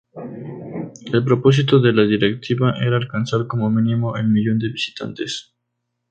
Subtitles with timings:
[1.13, 5.53] El propósito de la directiva era alcanzar como mínimo el millón de visitantes.